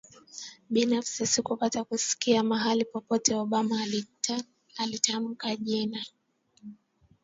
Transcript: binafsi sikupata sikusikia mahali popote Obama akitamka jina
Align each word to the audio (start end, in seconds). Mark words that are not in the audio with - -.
binafsi 0.69 1.27
sikupata 1.27 1.79
sikusikia 1.79 2.43
mahali 2.43 2.85
popote 2.85 3.35
Obama 3.35 3.75
akitamka 4.83 5.55
jina 5.55 6.05